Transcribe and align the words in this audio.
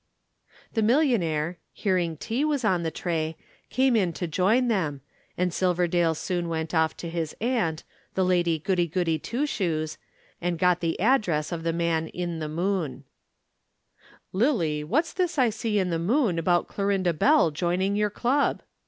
The 0.73 0.81
millionaire, 0.81 1.59
hearing 1.73 2.17
tea 2.17 2.43
was 2.43 2.65
on 2.65 2.81
the 2.81 2.89
tray, 2.89 3.37
came 3.69 3.95
in 3.95 4.13
to 4.13 4.25
join 4.25 4.67
them, 4.67 5.01
and 5.37 5.53
Silverdale 5.53 6.15
soon 6.15 6.49
went 6.49 6.73
off 6.73 6.97
to 6.97 7.07
his 7.07 7.35
aunt, 7.39 7.83
Lady 8.15 8.57
Goody 8.57 8.87
Goody 8.87 9.19
Twoshoes, 9.19 9.97
and 10.41 10.57
got 10.57 10.79
the 10.79 10.99
address 10.99 11.51
of 11.51 11.61
the 11.61 11.71
man 11.71 12.07
in 12.07 12.39
the 12.39 12.49
Moon. 12.49 13.03
"Lillie, 14.33 14.83
what's 14.83 15.13
this 15.13 15.37
I 15.37 15.51
see 15.51 15.77
in 15.77 15.91
the 15.91 15.99
Moon 15.99 16.39
about 16.39 16.67
Clorinda 16.67 17.13
Bell 17.13 17.51
joining 17.51 17.95
your 17.95 18.09
Club?" 18.09 18.63